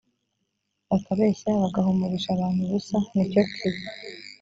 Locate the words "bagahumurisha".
1.63-2.29